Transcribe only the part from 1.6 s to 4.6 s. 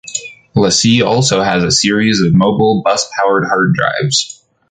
a series of mobile bus-powered hard drives.